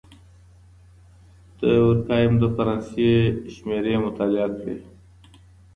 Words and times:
دورکهايم 1.59 2.33
د 2.39 2.43
فرانسې 2.55 3.09
شمېرې 3.53 3.95
مطالعه 4.05 4.49
کړې. 4.59 4.77